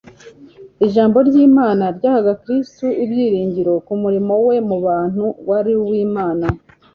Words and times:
Ijambo 0.85 1.17
ry'Imana 1.27 1.85
ryahaga 1.97 2.33
Kristo 2.43 2.85
ibyiringiro 3.03 3.73
ko 3.85 3.89
umurimo 3.97 4.33
we 4.47 4.55
mu 4.69 4.77
bantu 4.85 5.23
wari 5.49 5.71
uw'Imana. 5.83 6.45